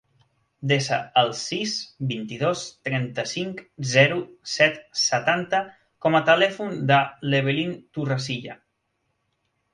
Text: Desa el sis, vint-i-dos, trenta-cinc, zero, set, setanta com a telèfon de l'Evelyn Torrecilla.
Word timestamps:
Desa 0.69 0.97
el 1.21 1.27
sis, 1.39 1.73
vint-i-dos, 2.11 2.63
trenta-cinc, 2.89 3.61
zero, 3.91 4.17
set, 4.55 4.81
setanta 5.03 5.61
com 6.07 6.19
a 6.19 6.25
telèfon 6.33 6.75
de 6.95 7.01
l'Evelyn 7.29 7.79
Torrecilla. 8.01 8.59